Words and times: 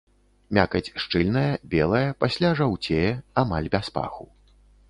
Мякаць 0.57 0.93
шчыльная, 1.03 1.51
белая, 1.75 2.03
пасля 2.23 2.49
жаўцее, 2.63 3.07
амаль 3.43 3.73
без 3.77 3.85
паху. 4.01 4.31